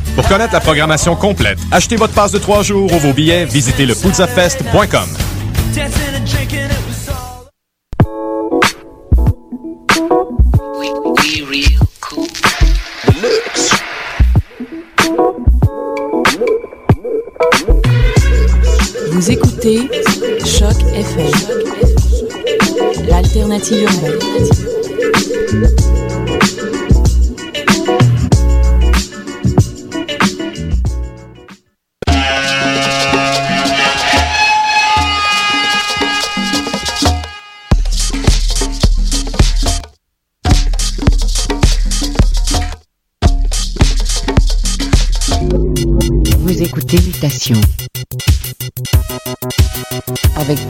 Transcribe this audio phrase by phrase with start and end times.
[0.15, 3.85] Pour connaître la programmation complète, achetez votre passe de trois jours ou vos billets, visitez
[3.85, 3.93] le
[19.11, 19.89] Vous écoutez
[20.39, 21.31] Choc FM,
[23.07, 24.19] l'alternative urbaine.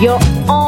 [0.00, 0.18] You're
[0.48, 0.59] on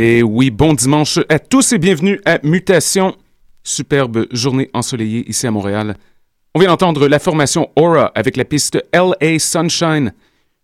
[0.00, 3.16] Et oui, bon dimanche à tous et bienvenue à Mutation.
[3.64, 5.96] Superbe journée ensoleillée ici à Montréal.
[6.54, 10.14] On vient d'entendre la formation Aura avec la piste LA Sunshine,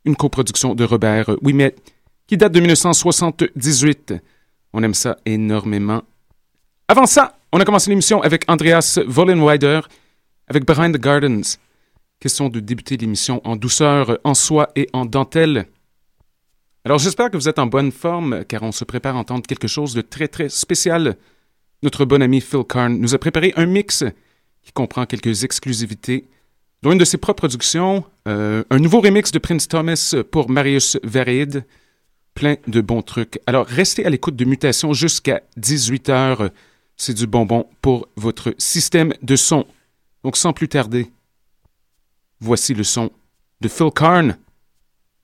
[0.05, 1.75] une coproduction de Robert Wimet
[2.29, 4.15] qui date de 1978.
[4.73, 6.05] On aime ça énormément.
[6.87, 9.81] Avant ça, on a commencé l'émission avec Andreas Vollenweider
[10.47, 11.59] avec Behind the Gardens.
[12.21, 15.67] Question de débuter l'émission en douceur, en soie et en dentelle.
[16.87, 19.69] Alors j'espère que vous êtes en bonne forme car on se prépare à entendre quelque
[19.69, 21.17] chose de très très spécial.
[21.83, 24.05] Notre bon ami Phil Karn nous a préparé un mix
[24.61, 26.29] qui comprend quelques exclusivités,
[26.83, 30.99] dont une de ses propres productions, euh, un nouveau remix de Prince Thomas pour Marius
[31.03, 31.65] Vereid,
[32.35, 33.41] plein de bons trucs.
[33.47, 36.51] Alors restez à l'écoute de Mutation jusqu'à 18h.
[36.99, 39.65] C'est du bonbon pour votre système de son.
[40.23, 41.11] Donc sans plus tarder,
[42.41, 43.11] voici le son
[43.63, 44.37] de Phil Karn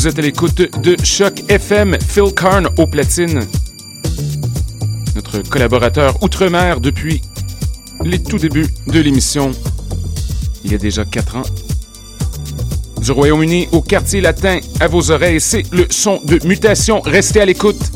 [0.00, 3.46] Vous êtes à l'écoute de Choc FM, Phil Karn au platine.
[5.14, 7.20] Notre collaborateur outre-mer depuis
[8.02, 9.50] les tout débuts de l'émission,
[10.64, 11.42] il y a déjà quatre ans.
[13.02, 17.02] Du Royaume-Uni au quartier latin, à vos oreilles, c'est le son de mutation.
[17.02, 17.92] Restez à l'écoute.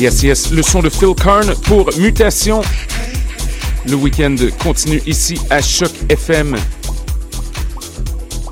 [0.00, 2.62] Yes, yes, le son de Phil Karn pour Mutation.
[3.86, 6.56] Le week-end continue ici à Choc FM.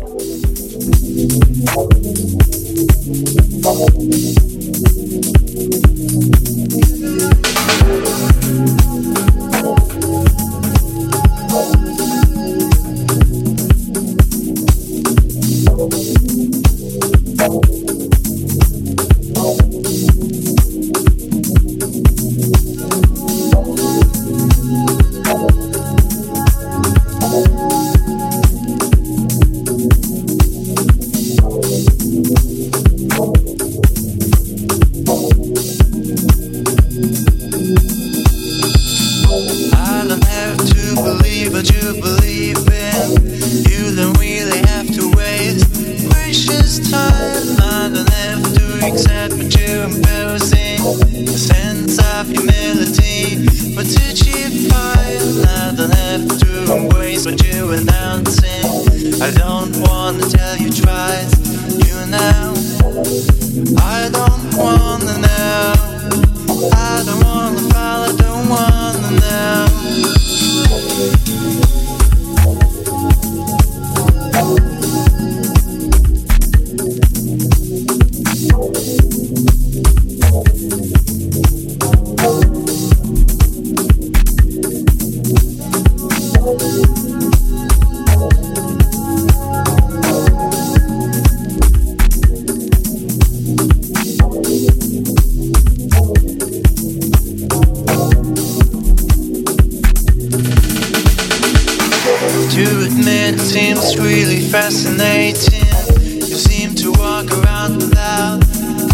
[102.59, 105.63] To admit it seems really fascinating.
[106.03, 108.43] You seem to walk around without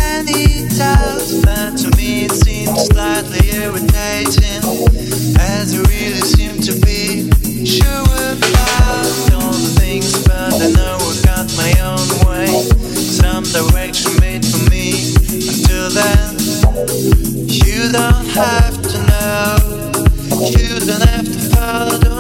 [0.03, 1.25] any doubt.
[1.41, 4.61] But to me it seems slightly irritating.
[5.41, 7.33] As you really seem to be
[7.65, 12.53] sure about all the things, but I know I've got my own way.
[12.85, 14.93] Some direction made for me.
[15.25, 16.37] Until then,
[17.49, 19.57] you don't have to know.
[20.53, 22.14] You don't have to follow,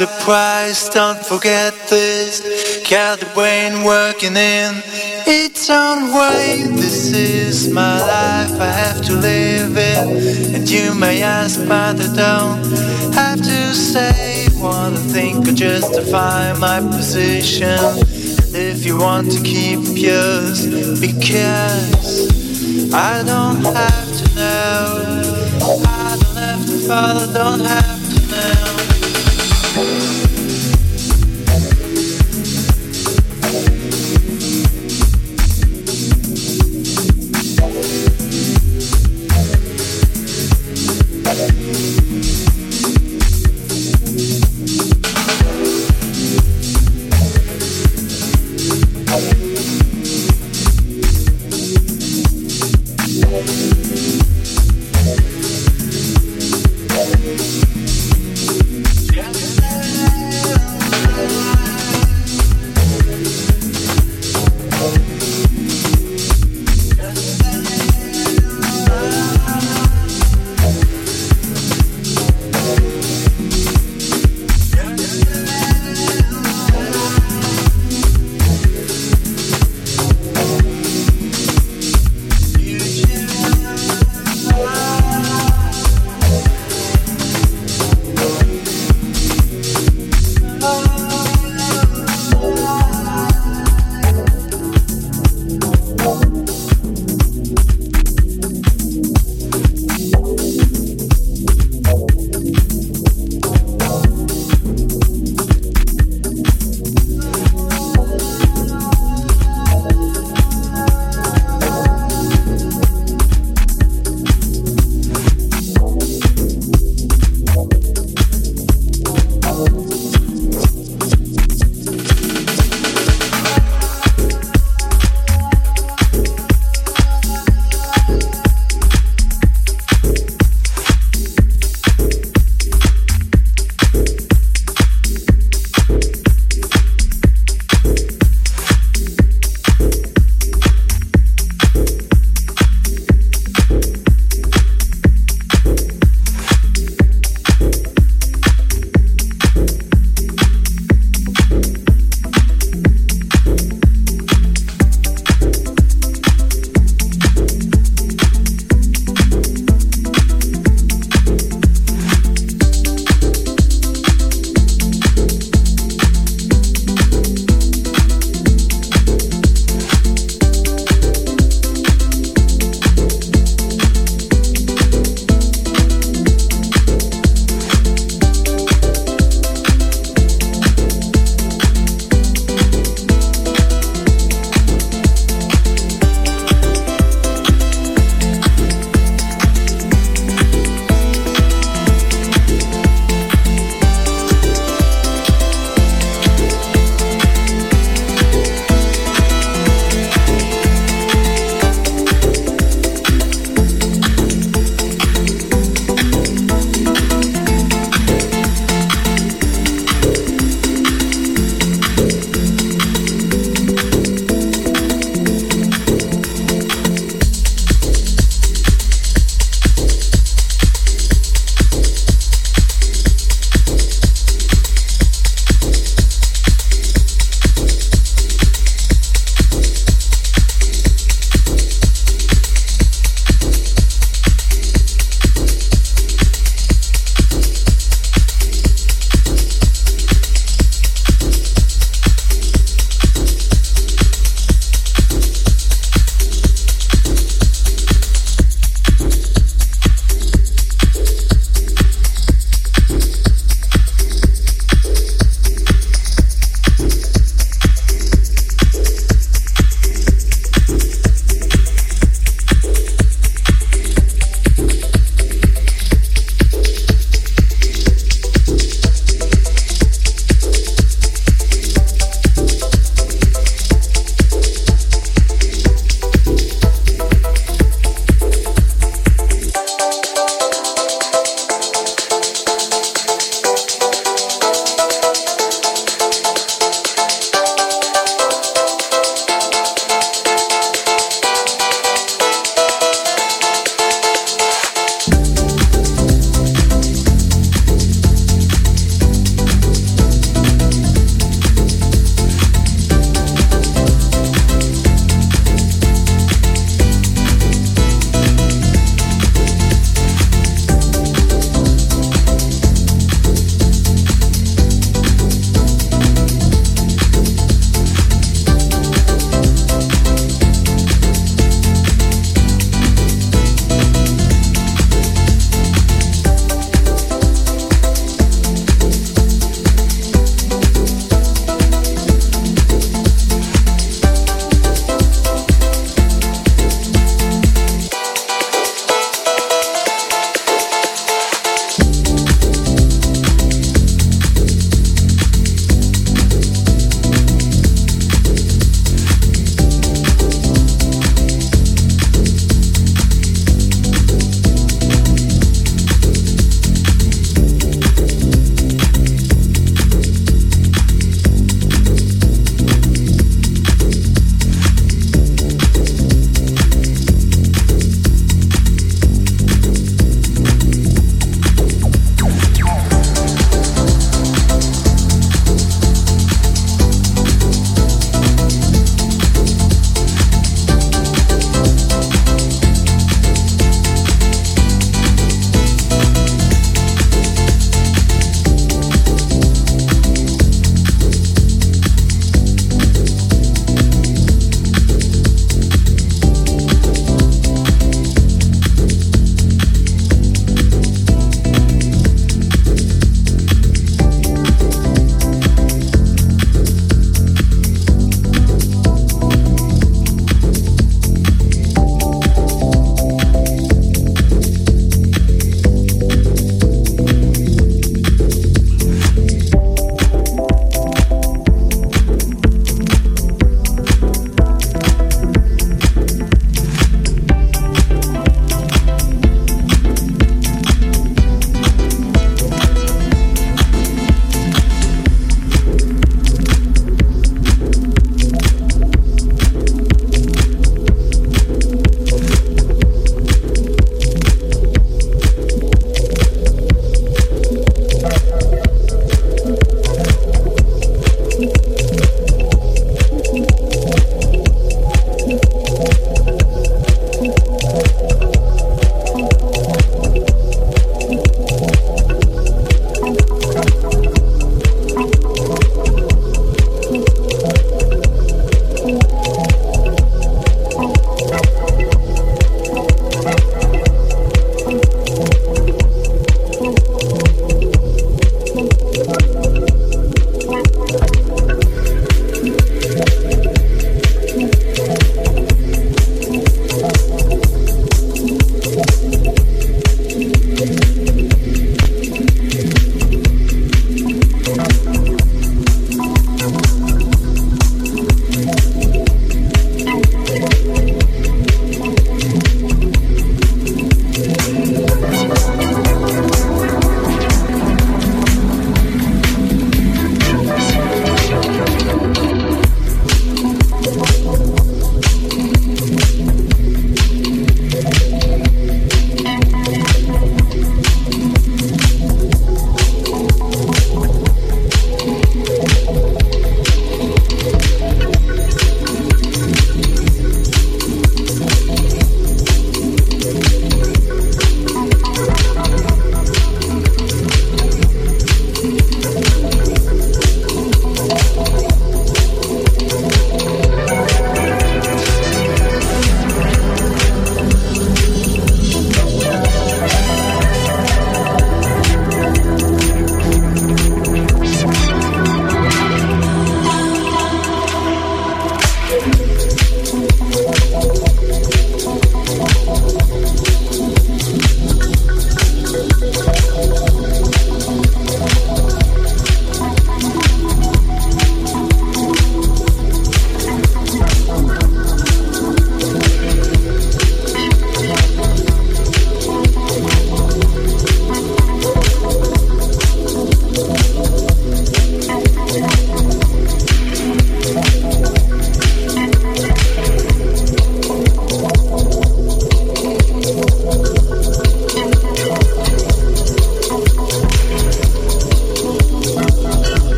[0.00, 2.40] Surprise, don't forget this.
[2.88, 4.72] Got the brain working in
[5.26, 6.62] its own way.
[6.74, 10.54] This is my life, I have to live it.
[10.54, 12.64] And you may ask, but I don't
[13.12, 17.78] have to say what I think or justify my position.
[18.56, 20.64] If you want to keep yours,
[20.98, 22.30] because
[22.94, 25.20] I don't have to know.
[25.84, 27.99] I don't have to follow, don't have